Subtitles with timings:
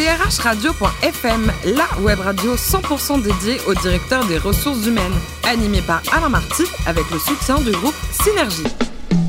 [0.00, 5.12] drhradio.fm, la web radio 100% dédiée au directeur des ressources humaines,
[5.46, 8.64] animée par Alain Marty avec le soutien du groupe Synergie.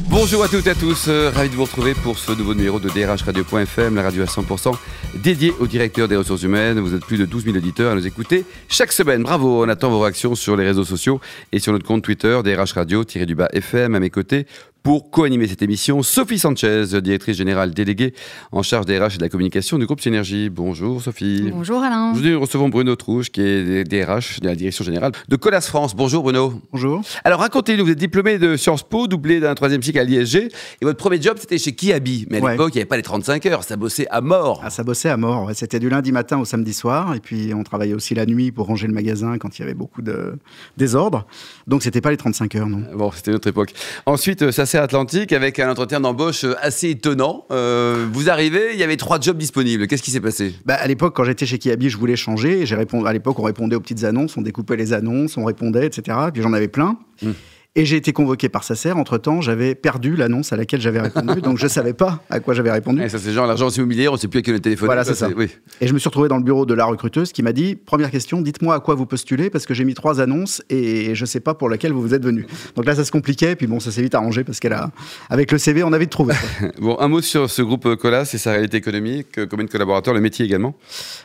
[0.08, 2.80] Bonjour à toutes et à tous, euh, ravi de vous retrouver pour ce nouveau numéro
[2.80, 4.74] de drhradio.fm, la radio à 100%
[5.16, 6.80] dédiée au directeur des ressources humaines.
[6.80, 9.24] Vous êtes plus de 12 000 auditeurs à nous écouter chaque semaine.
[9.24, 11.20] Bravo, on attend vos réactions sur les réseaux sociaux
[11.52, 14.48] et sur notre compte Twitter, DRH Radio-du-bas FM à mes côtés.
[14.84, 18.16] Pour co-animer cette émission, Sophie Sanchez, directrice générale déléguée
[18.52, 20.50] en charge des RH et de la communication du groupe Synergie.
[20.50, 21.52] Bonjour Sophie.
[21.54, 22.10] Bonjour Alain.
[22.14, 25.96] Aujourd'hui, nous recevons Bruno Trouche, qui est DRH de la direction générale de Colas France.
[25.96, 26.60] Bonjour Bruno.
[26.72, 27.04] Bonjour.
[27.24, 30.50] Alors racontez-nous, vous êtes diplômé de Sciences Po, doublé d'un troisième cycle à l'ISG, et
[30.82, 32.26] votre premier job c'était chez Kiabi.
[32.32, 32.52] Mais à Ouais.
[32.54, 34.62] l'époque, il n'y avait pas les 35 heures, ça bossait à mort.
[34.66, 35.44] Ah, ça bossait à mort.
[35.46, 35.54] ouais.
[35.54, 37.14] C'était du lundi matin au samedi soir.
[37.14, 39.76] Et puis, on travaillait aussi la nuit pour ranger le magasin quand il y avait
[39.76, 40.40] beaucoup de
[40.78, 41.28] désordre.
[41.68, 42.82] Donc, c'était pas les 35 heures, non.
[42.96, 43.74] Bon, c'était notre époque.
[44.08, 47.46] Ensuite, euh, ça Atlantique avec un entretien d'embauche euh, assez étonnant.
[47.52, 49.88] Euh, vous arrivez, il y avait trois jobs disponibles.
[49.88, 50.54] Qu'est-ce qui s'est passé?
[50.66, 52.66] Bah, à l'époque, quand j'étais chez Kiabi, je voulais changer.
[52.66, 55.86] J'ai répondu, à l'époque, on répondait aux petites annonces, on découpait les annonces, on répondait,
[55.86, 56.18] etc.
[56.28, 56.98] Et puis, j'en avais plein.
[57.22, 57.32] Hmm.
[57.78, 58.92] Et j'ai été convoqué par Sacer.
[58.92, 61.40] Entre-temps, j'avais perdu l'annonce à laquelle j'avais répondu.
[61.42, 63.02] donc, je savais pas à quoi j'avais répondu.
[63.02, 64.88] Eh, Ça c'est genre l'agence immobilière, on ne sait plus à quel téléphone.
[64.88, 65.30] Voilà, c'est ça.
[65.30, 65.48] Oui.
[65.80, 68.12] Et je me suis retrouvé dans le bureau de la recruteuse qui m'a dit Première
[68.12, 71.26] question, dites-moi à quoi vous postulez, parce que j'ai mis trois annonces et je ne
[71.26, 72.46] sais pas pour laquelle vous vous êtes venu.
[72.76, 74.92] Donc là, ça se compliquait, puis bon, ça s'est vite arrangé parce qu'elle a,
[75.30, 76.34] avec le CV, on a vite trouvé.
[76.60, 76.70] quoi.
[76.82, 80.14] Bon, un mot sur ce groupe Colas et sa réalité économique, euh, combien de collaborateurs,
[80.14, 80.76] le métier également?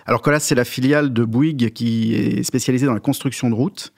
[0.06, 3.92] Alors Colas, c'est la filiale de Bouygues qui est spécialisée dans la construction de routes.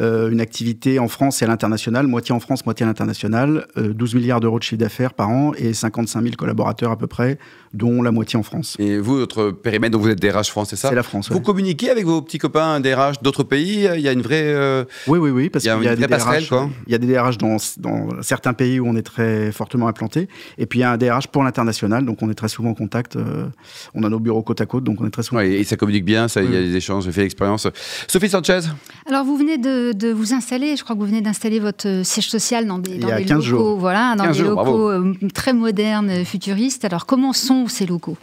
[0.00, 3.92] Euh, une activité en France et à l'international, moitié en France, moitié à l'international, euh,
[3.92, 7.38] 12 milliards d'euros de chiffre d'affaires par an et 55 000 collaborateurs à peu près,
[7.74, 8.76] dont la moitié en France.
[8.78, 10.90] Et vous, votre périmètre, donc vous êtes DRH France, c'est ça?
[10.90, 11.28] C'est la France.
[11.28, 11.34] ouais.
[11.34, 13.88] Vous communiquez avec vos petits copains DRH d'autres pays?
[13.96, 14.44] Il y a une vraie.
[14.44, 16.70] euh, Oui, oui, oui, parce Il y a qu'il y a des DRH, quoi.
[16.86, 20.28] il y a des DRH dans, dans certains pays où on est très fortement implanté,
[20.56, 22.74] et puis il y a un DRH pour l'international, donc on est très souvent en
[22.74, 23.16] contact.
[23.16, 23.46] euh,
[23.94, 25.40] on a nos bureaux côte à côte, donc on est très souvent.
[25.40, 27.66] ouais, et ça communique bien, ça, il y a des échanges, j'ai fait l'expérience.
[28.06, 28.60] Sophie Sanchez?
[29.06, 32.04] Alors vous venez de, de vous installer, je crois que vous venez d'installer votre euh,
[32.04, 33.78] siège social dans des, Il y dans a des 15 locaux, jours.
[33.78, 36.84] voilà, dans 15 des jours, locaux euh, très modernes, euh, futuristes.
[36.84, 38.16] Alors comment sont ces locaux?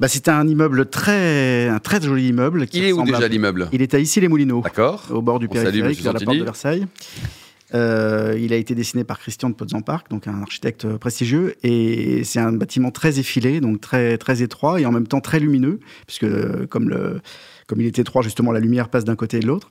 [0.00, 2.66] Bah, c'est un immeuble très, un très joli immeuble.
[2.66, 3.68] Qui Il est où déjà à- l'immeuble?
[3.72, 5.04] Il est à Issy-les-Moulineaux, D'accord.
[5.10, 6.86] au bord du périphérique, vers la porte de Versailles.
[7.74, 12.38] Euh, il a été dessiné par Christian de Potzenpark, donc un architecte prestigieux, et c'est
[12.38, 16.26] un bâtiment très effilé, donc très très étroit et en même temps très lumineux, puisque
[16.66, 17.20] comme le
[17.66, 19.70] comme il est étroit justement, la lumière passe d'un côté et de l'autre.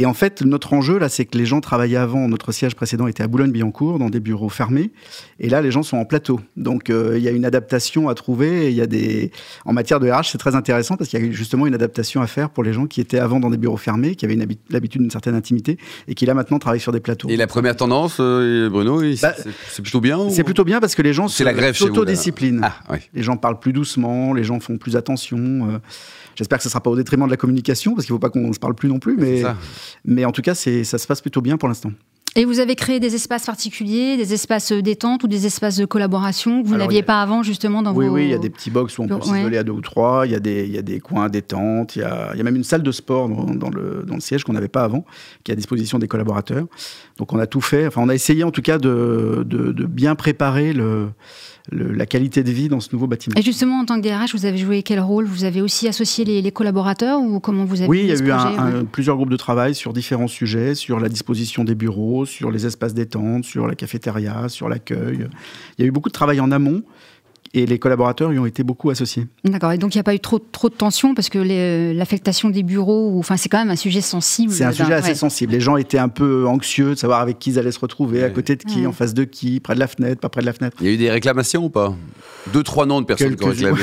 [0.00, 2.28] Et en fait, notre enjeu là, c'est que les gens travaillaient avant.
[2.28, 4.92] Notre siège précédent était à Boulogne-Billancourt, dans des bureaux fermés,
[5.40, 6.40] et là, les gens sont en plateau.
[6.56, 8.70] Donc, euh, il y a une adaptation à trouver.
[8.70, 9.32] Il y a des
[9.64, 12.26] en matière de RH, c'est très intéressant parce qu'il y a justement une adaptation à
[12.28, 14.38] faire pour les gens qui étaient avant dans des bureaux fermés, qui avaient
[14.70, 17.28] l'habitude d'une certaine intimité et qui là maintenant travaillent sur des plateaux.
[17.28, 19.34] Et la première tendance, euh, Bruno, Bah,
[19.68, 21.26] c'est plutôt bien ou- C'est plutôt bien parce que les gens
[21.88, 22.60] s'autodisciplinent.
[22.62, 22.98] Ah, oui.
[23.14, 25.38] Les gens parlent plus doucement, les gens font plus attention.
[25.38, 25.78] euh,
[26.36, 28.20] J'espère que ce ne sera pas au détriment de la communication, parce qu'il ne faut
[28.20, 29.16] pas qu'on se parle plus non plus.
[29.18, 29.42] Mais.
[30.04, 31.92] Mais en tout cas, ça se passe plutôt bien pour l'instant.
[32.38, 35.84] Et vous avez créé des espaces particuliers, des espaces euh, détente ou des espaces de
[35.84, 38.14] collaboration que vous n'aviez a- pas avant justement dans Oui, vos...
[38.14, 39.22] oui, il y a des petits box où on peut Ouais.
[39.38, 40.24] s'isoler à deux ou trois.
[40.24, 41.96] Il y, a des- il y a des coins détente.
[41.96, 44.14] Il y a, il y a même une salle de sport dans, dans le, dans
[44.14, 45.04] le siège qu'on n'avait pas avant,
[45.42, 46.66] qui est à disposition des collaborateurs.
[47.18, 47.88] Donc on a tout fait.
[47.88, 51.08] Enfin, on a essayé en tout cas de, de- de bien préparer le,
[51.72, 53.34] le- la qualité de vie dans ce nouveau bâtiment.
[53.36, 55.24] Et justement, en tant que DRH, vous avez joué quel rôle?
[55.26, 58.14] Vous avez aussi associé les, les collaborateurs ou comment vous avez Oui, il y a
[58.14, 61.64] eu un- projet, un- ouais plusieurs groupes de travail sur différents sujets, sur la disposition
[61.64, 65.28] des bureaux, sur les espaces détente, sur la cafétéria, sur l'accueil.
[65.76, 66.82] Il y a eu beaucoup de travail en amont
[67.54, 69.26] et les collaborateurs y ont été beaucoup associés.
[69.44, 69.72] D'accord.
[69.72, 72.50] Et donc, il n'y a pas eu trop, trop de tension parce que les- l'affectation
[72.50, 74.52] des bureaux, ou- enfin, c'est quand même un sujet sensible.
[74.52, 75.14] C'est un sujet assez ouais.
[75.14, 75.52] sensible.
[75.52, 78.30] Les gens étaient un peu anxieux de savoir avec qui ils allaient se retrouver, à
[78.30, 78.86] côté de qui, Ouais.
[78.86, 80.76] en face de qui, près de la fenêtre, pas près de la fenêtre.
[80.80, 81.94] Il y a eu des réclamations ou pas?
[82.52, 83.78] Deux, trois noms de personnes qui ont réclamé.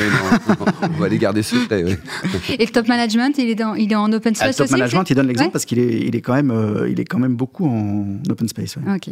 [0.84, 1.86] On va les garder secrets.
[2.50, 4.64] Et le top management, il est, dans, il est en open Ah, space le top
[4.66, 5.52] aussi management, il donne l'exemple Ouais.
[5.52, 8.48] parce qu'il est, il est, quand même, euh, il est quand même beaucoup en open
[8.48, 8.78] space.
[8.78, 8.96] ouais.
[8.96, 9.10] Ok.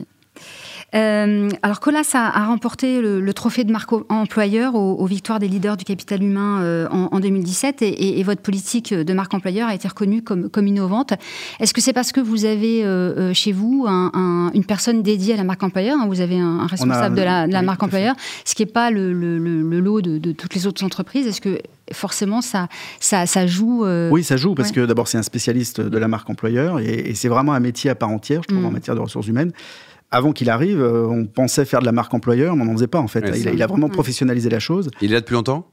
[0.96, 5.40] Euh, alors Colas a, a remporté le, le trophée de marque employeur aux, aux victoires
[5.40, 9.14] des leaders du capital humain euh, en, en 2017 et, et- et votre politique de
[9.14, 11.14] marque employeur a été reconnue comme, comme innovante.
[11.60, 15.34] Est-ce que c'est parce que vous avez euh, chez vous un- un- une personne dédiée
[15.34, 17.66] à la marque employeur hein, Vous avez un, un responsable de la, de la oui,
[17.66, 18.16] marque employeur,
[18.46, 21.26] ce qui n'est pas le, le- le- le lot de, de toutes les autres entreprises?
[21.26, 21.60] Est-ce que
[21.92, 22.68] forcément ça,
[23.00, 24.76] ça, ça joue euh, Oui, ça joue parce ouais.
[24.76, 27.90] que d'abord, c'est un spécialiste de la marque employeur et, et c'est vraiment un métier
[27.90, 28.66] à part entière, je trouve, Mm.
[28.68, 29.52] en matière de ressources humaines.
[30.14, 32.88] Avant qu'il arrive, euh, on pensait faire de la marque employeur, mais on n'en faisait
[32.88, 33.22] pas en fait.
[33.30, 33.92] Ouais, il, a, il a vraiment Mm.
[33.92, 34.90] professionnalisé la chose.
[35.02, 35.68] Il est là depuis longtemps?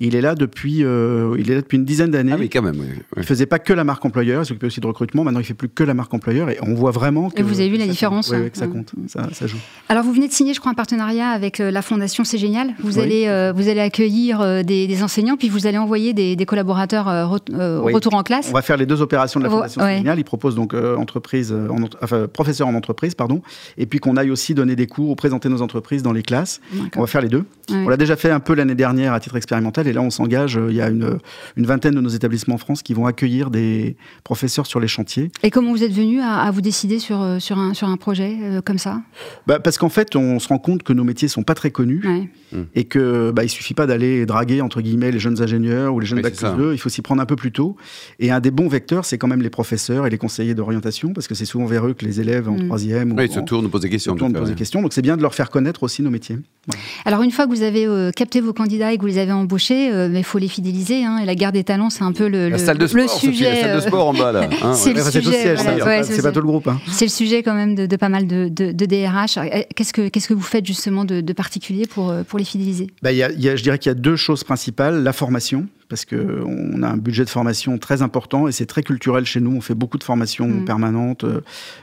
[0.00, 2.32] Il est là depuis, euh, il est là depuis une dizaine d'années.
[2.34, 2.76] Ah oui, quand même.
[2.78, 3.02] oui, oui.
[3.16, 5.24] Il faisait pas que la marque employeur, il s'occupait aussi de recrutement.
[5.24, 7.40] Maintenant, il fait plus que la marque employeur et on voit vraiment que.
[7.40, 8.38] Et vous avez vu la ça différence, compte.
[8.38, 8.50] Oui, hein.
[8.50, 9.56] que ça compte, ça, ça joue.
[9.88, 12.74] Alors, vous venez de signer, je crois, un partenariat avec euh, la Fondation C'est Génial.
[12.80, 13.02] Vous, Oui.
[13.04, 16.46] allez, euh, vous allez accueillir euh, des, des enseignants, puis vous allez envoyer des, des
[16.46, 17.92] collaborateurs euh, re- euh, au Oui.
[17.94, 18.48] retour en classe.
[18.50, 19.98] On va faire les deux opérations de la Fondation ouais.
[19.98, 20.18] Génial.
[20.18, 23.42] Ils proposent donc euh, entreprise, euh, en enfin, professeur en entreprise, pardon,
[23.78, 26.60] et puis qu'on aille aussi donner des cours ou présenter nos entreprises dans les classes.
[26.96, 27.44] On va faire les deux.
[27.70, 27.76] Ouais.
[27.84, 30.56] On l'a déjà fait un peu l'année dernière à titre expérimental, et là on s'engage.
[30.56, 31.18] euh, Il y a une,
[31.56, 35.30] une vingtaine de nos établissements en France qui vont accueillir des professeurs sur les chantiers.
[35.42, 37.96] Et comment vous êtes venu à, à vous décider sur, euh, sur, un, sur un
[37.96, 39.00] projet euh, comme ça?
[39.46, 42.02] Bah, parce qu'en fait, on se rend compte que nos métiers sont pas très connus.
[42.04, 42.28] Ouais.
[42.76, 46.06] et que bah, il suffit pas d'aller draguer entre guillemets les jeunes ingénieurs ou les
[46.06, 46.52] jeunes bac c'est ça.
[46.52, 47.76] plus 2, il faut s'y prendre un peu plus tôt.
[48.20, 51.26] Et un des bons vecteurs, c'est quand même les professeurs et les conseillers d'orientation, parce
[51.26, 52.66] que c'est souvent vers eux que les élèves en Mm.
[52.66, 54.14] troisième ou Oui, ils se en- tournent, nous posent des questions.
[54.14, 54.82] tournent cas, des questions.
[54.82, 56.38] Donc c'est bien de leur faire connaître aussi nos métiers.
[56.66, 56.80] Voilà.
[57.04, 59.32] Alors une fois que vous avez euh, capté vos candidats et que vous les avez
[59.32, 59.53] embauchés,
[59.92, 61.04] euh, mais il faut les fidéliser.
[61.04, 63.02] hein, et la garde des talents, c'est un peu le, La le- salle de sport,
[63.02, 63.50] le Sophie, sujet.
[63.54, 64.48] la salle de euh, sport en bas là.
[64.62, 64.94] hein, c'est ouais.
[64.94, 65.56] le Enfin, sujet, voilà.
[65.56, 66.68] c'est Ouais, pas- c'est tout le groupe.
[66.68, 66.80] hein.
[66.90, 69.38] C'est le sujet quand même de, de pas mal de, de- de DRH.
[69.52, 72.44] Eh, Qu'est-ce que qu'est-ce que vous faites justement de, de particulier pour euh, pour les
[72.44, 72.88] fidéliser?
[73.02, 75.02] Bah, y a- y a- je dirais qu'il y a deux choses principales.
[75.02, 79.24] La formation, parce qu'on a un budget de formation très important et c'est très culturel
[79.24, 79.52] chez nous.
[79.56, 80.64] On fait beaucoup de formations Mm.
[80.64, 81.40] permanentes, euh,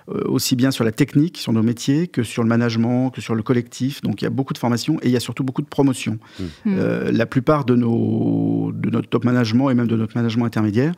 [0.09, 3.36] euh, aussi bien sur la technique, sur nos métiers, que sur le management, que sur
[3.36, 4.01] le collectif.
[4.01, 6.18] Donc il y a beaucoup de formation et il y a surtout beaucoup de promotion.
[6.39, 6.44] Mm.
[6.68, 10.94] Euh, la plupart de, nos, de notre top management et même de notre management intermédiaire,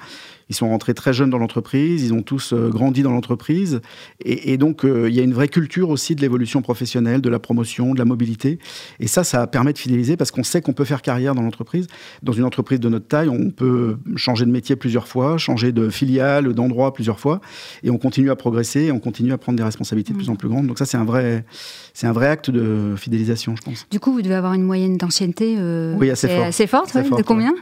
[0.49, 3.81] ils sont rentrés très jeunes dans l'entreprise, ils ont tous euh, grandi dans l'entreprise.
[4.23, 7.29] Et, et donc, euh, il y a une vraie culture aussi de l'évolution professionnelle, de
[7.29, 8.59] la promotion, de la mobilité.
[8.99, 11.87] Et ça, ça permet de fidéliser parce qu'on sait qu'on peut faire carrière dans l'entreprise.
[12.21, 15.89] Dans une entreprise de notre taille, on peut changer de métier plusieurs fois, changer de
[15.89, 17.41] filiale, d'endroit plusieurs fois.
[17.83, 20.35] Et on continue à progresser, et on continue à prendre des responsabilités de plus en
[20.35, 20.67] plus grandes.
[20.67, 21.45] Donc ça, c'est un vrai,
[21.93, 23.87] c'est un vrai acte de fidélisation, je pense.
[23.89, 26.47] Du coup, vous devez avoir une moyenne d'ancienneté euh, Oui, assez forte.
[26.47, 26.89] assez forte.
[26.89, 27.05] Assez ouais.
[27.05, 27.53] forte, de combien?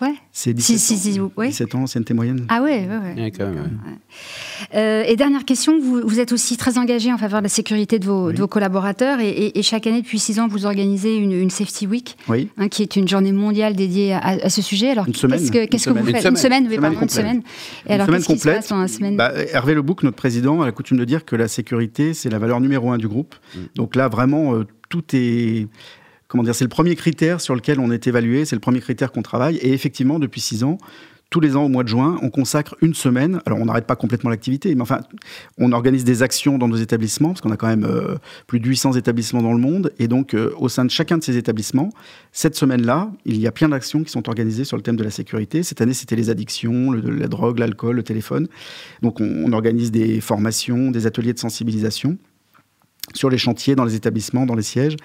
[0.00, 0.14] Ouais.
[0.32, 1.48] C'est Si, 17, si, si, ans, oui.
[1.48, 2.46] 17 ans, ancienneté moyenne.
[2.48, 3.22] Ah ouais, ouais, ouais.
[3.22, 3.98] Ouais, quand même, ouais.
[4.74, 7.98] Euh, et dernière question, vous, vous êtes aussi très engagé en faveur de la sécurité
[7.98, 8.34] de vos, Oui.
[8.34, 11.50] de vos collaborateurs et, et- et chaque année depuis six ans, vous organisez une, une
[11.50, 12.48] Safety Week, Oui.
[12.58, 14.90] hein, qui est une journée mondiale dédiée à, à ce sujet.
[14.90, 15.38] Alors, Une semaine.
[15.40, 16.22] qu'est-ce que, qu'est-ce que Une vous semaine.
[16.22, 17.42] faites Une semaine, oui, Semaine pardon, une semaine.
[17.86, 20.62] Et Une alors, semaine qu'est-ce qui se passe la semaine Bah, Hervé Lebouc, notre président,
[20.62, 23.34] a coutume de dire que la sécurité, c'est la valeur numéro un du groupe.
[23.74, 25.66] Donc là, vraiment, euh, tout est.
[26.28, 29.12] Comment dire C'est le premier critère sur lequel on est évalué, c'est le premier critère
[29.12, 29.56] qu'on travaille.
[29.56, 30.78] Et effectivement, depuis six ans,
[31.32, 33.40] tous les ans au mois de juin, on consacre une semaine.
[33.46, 35.00] Alors, on n'arrête pas complètement l'activité, mais enfin,
[35.58, 38.68] on organise des actions dans nos établissements, parce qu'on a quand même euh, plus de
[38.68, 39.92] 800 établissements dans le monde.
[39.98, 41.88] Et donc, euh, au sein de chacun de ces établissements,
[42.32, 45.10] cette semaine-là, il y a plein d'actions qui sont organisées sur le thème de la
[45.10, 45.62] sécurité.
[45.62, 48.46] Cette année, c'était les addictions, la drogue, l'alcool, le téléphone.
[49.00, 52.18] Donc, on, on organise des formations, des ateliers de sensibilisation
[53.14, 54.96] sur les chantiers, dans les établissements, dans les sièges.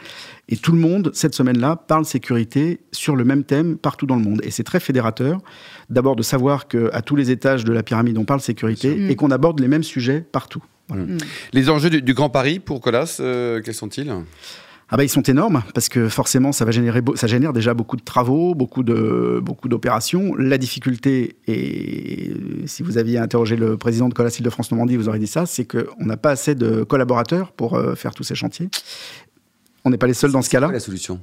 [0.50, 4.22] Et tout le monde, cette semaine-là, parle sécurité sur le même thème partout dans le
[4.22, 4.40] monde.
[4.44, 5.42] Et c'est très fédérateur,
[5.90, 9.32] d'abord de savoir qu'à tous les étages de la pyramide, on parle sécurité et qu'on
[9.32, 10.64] aborde les mêmes sujets partout.
[10.88, 11.04] Voilà.
[11.52, 14.14] Les enjeux du, du Grand Paris pour Colas, euh, quels sont-ils?
[14.90, 17.98] Ah bah ils sont énormes parce que forcément ça va générer ça génère déjà beaucoup
[17.98, 20.34] de travaux, beaucoup de beaucoup d'opérations.
[20.36, 22.34] La difficulté et
[22.66, 25.66] si vous aviez interrogé le président de Colas Île-de-France Normandie, vous aurez dit ça, c'est
[25.66, 28.70] qu'on n'a pas assez de collaborateurs pour euh, faire tous ces chantiers.
[29.84, 30.70] On n'est pas les seuls dans ce cas-là.
[30.72, 31.20] La solution?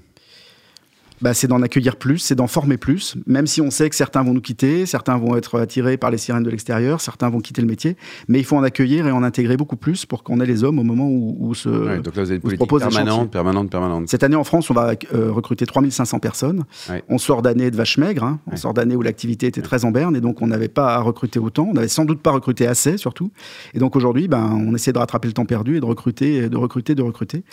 [1.23, 4.23] Bah, c'est d'en accueillir plus, c'est d'en former plus, même si on sait que certains
[4.23, 7.63] vont nous quitter, certains vont être attirés par les sirènes de l'extérieur, certains vont quitter
[7.63, 7.97] le métier,
[8.29, 10.79] mais il faut en accueillir et en intégrer beaucoup plus pour qu'on ait les hommes
[10.79, 13.71] au moment où, où se, Ouais, Donc là, vous avez une se propose permanente, permanente,
[13.71, 14.09] permanente.
[14.09, 16.65] Cette année en France, on va euh, recruter 3500 personnes.
[16.91, 17.03] Ouais.
[17.09, 18.41] On sort d'années de vaches maigres, hein.
[18.47, 18.57] on Ouais.
[18.57, 21.39] sort d'années où l'activité était très en berne et donc on n'avait pas à recruter
[21.39, 21.69] autant.
[21.71, 23.31] On n'avait sans doute pas recruté assez surtout.
[23.73, 26.57] Et donc aujourd'hui, ben, on essaie de rattraper le temps perdu et de recruter, de
[26.57, 27.45] recruter, de recruter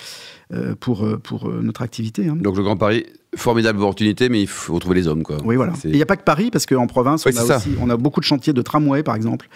[0.53, 2.27] euh, pour, euh, pour euh, notre activité.
[2.27, 2.35] hein.
[2.37, 5.37] Donc le Grand Paris, formidable opportunité, mais il faut trouver les hommes, quoi.
[5.45, 5.73] Oui, voilà.
[5.79, 7.55] C'est- Et il n'y a pas que Paris, parce qu'en province, Oui, on, a c'est
[7.55, 9.47] aussi, on a beaucoup de chantiers de tramway, par exemple,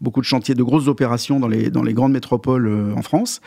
[0.00, 3.40] beaucoup de chantiers de grosses opérations dans les, dans les grandes métropoles euh, en France.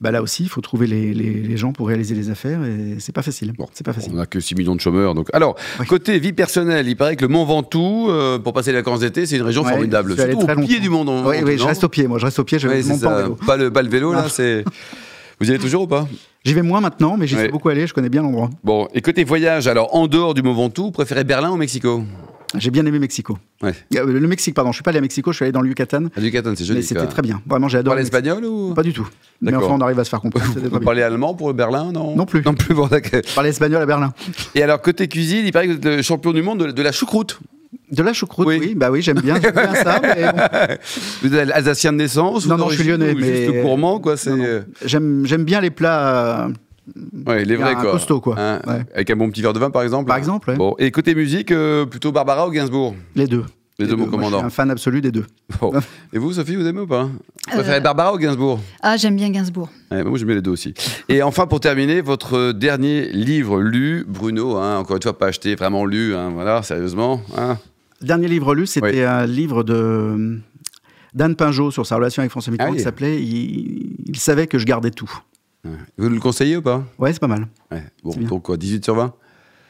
[0.00, 2.96] Bah, là aussi, il faut trouver les, les- les gens pour réaliser les affaires, et
[2.98, 3.52] c'est pas facile.
[3.56, 4.12] Bon, c'est pas facile.
[4.12, 5.14] On n'a que 6 millions de chômeurs.
[5.14, 5.28] Donc.
[5.32, 5.86] Alors, Oui.
[5.86, 9.24] côté vie personnelle, il paraît que le Mont Ventoux, euh, pour passer les vacances d'été,
[9.24, 10.14] c'est une région Ouais, formidable.
[10.16, 11.08] très au pied du monde.
[11.08, 12.82] en- Oui, oui, je reste au pied, moi, je reste au pied, je Ouais, ne
[12.82, 13.38] c'est monte pas en vélo.
[13.46, 14.64] Pas le, pas le vélo, là, c'est.
[15.40, 16.06] Vous y allez toujours ou pas?
[16.44, 18.50] J'y vais moins maintenant, mais j'y suis beaucoup allé, je connais bien l'endroit.
[18.62, 22.02] Bon, et côté voyage, alors en dehors du Mont Ventoux, vous préférez Berlin ou Mexico?
[22.56, 23.36] J'ai bien aimé Mexico.
[23.62, 23.72] Ouais.
[23.96, 25.68] Euh, Le Mexique, pardon, je suis pas allé à Mexico, je suis allé dans le
[25.68, 26.78] Yucatan, À Yucatan, c'est joli.
[26.78, 27.42] mais c'était très bien.
[27.46, 27.96] Vraiment, j'ai Vous adoré.
[27.96, 28.26] parlez le Mexique.
[28.30, 28.74] espagnol ou?
[28.74, 29.08] Pas du tout.
[29.40, 30.46] Mais enfin, on arrive à se faire comprendre.
[30.70, 32.14] Vous parlez allemand pour le Berlin, non?
[32.14, 32.42] Non plus.
[32.44, 33.20] Non plus, bon, d'accord.
[33.34, 34.14] Parlais espagnol à Berlin.
[34.54, 36.82] Et alors, côté cuisine, il paraît que vous êtes le champion du monde de, de
[36.82, 37.40] la choucroute.
[37.94, 38.58] De la choucroute, Oui.
[38.60, 38.74] oui.
[38.74, 40.00] bah oui, j'aime bien, ça.
[40.02, 40.76] mais bon.
[41.22, 44.14] Vous êtes alsacien de naissance Non, ou non, je suis lyonnais, mais- Juste gourmand, quoi.
[44.26, 44.44] Non.
[44.84, 46.48] J'aime, j'aime bien les plats, euh,
[47.26, 47.92] Ouais, les vrais quoi.
[47.92, 48.36] costaud, quoi.
[48.38, 48.82] Hein, Ouais.
[48.94, 50.06] Avec un bon petit verre de vin par exemple.
[50.08, 50.56] Par exemple, ouais.
[50.56, 52.94] Bon, et côté musique, euh, plutôt Barbara ou Gainsbourg?
[53.16, 53.44] Les deux.
[53.80, 54.38] Les deux, mon Moi, Je commandant.
[54.38, 55.24] suis un fan absolu des deux.
[55.60, 55.72] Bon.
[56.12, 57.04] Et vous, Sophie, vous aimez ou pas?
[57.04, 57.10] Vous
[57.50, 58.60] Euh, préférez Barbara ou Gainsbourg?
[58.82, 59.68] Ah, j'aime bien Gainsbourg.
[59.90, 60.74] Ouais, Moi, j'aime bien les deux aussi.
[61.08, 65.56] Et enfin, pour terminer, votre dernier livre lu, Bruno, hein, encore une fois, pas acheté,
[65.56, 67.20] vraiment lu, hein, voilà, sérieusement.
[67.36, 67.58] hein.
[68.04, 69.02] Dernier livre lu, c'était Oui.
[69.02, 70.38] un livre de
[71.14, 74.58] d'Anne Pinjot sur sa relation avec François Mitterrand Ah qui s'appelait il, il savait que
[74.58, 75.10] je gardais tout.
[75.96, 76.84] Vous le conseillez ou pas?
[76.98, 77.46] Ouais, c'est pas mal.
[77.70, 77.82] ouais.
[78.02, 79.14] Bon, donc quoi, 18 sur 20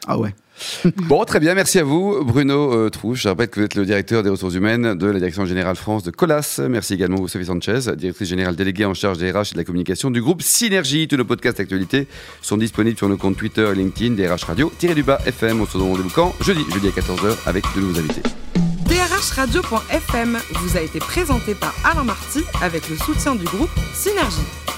[0.08, 0.34] Ah ouais.
[1.08, 3.22] Bon, très bien, merci à vous, Bruno euh, Trouche.
[3.22, 6.02] Je rappelle que vous êtes le directeur des ressources humaines de la Direction Générale France
[6.02, 6.60] de Colas.
[6.68, 9.64] Merci également à Sophie Sanchez, directrice générale déléguée en charge des RH et de la
[9.64, 11.08] communication du groupe Synergie.
[11.08, 12.06] Tous nos podcasts actualités
[12.42, 15.60] sont disponibles sur nos comptes Twitter et LinkedIn, DRH Radio, tiré du bas FM.
[15.60, 16.34] On se donne rendez-vous quand?
[16.40, 18.22] Jeudi, jeudi à 14h avec de nouveaux invités.
[18.86, 24.73] DRHradio.fm vous a été présenté par Alain Marty avec le soutien du groupe Synergie.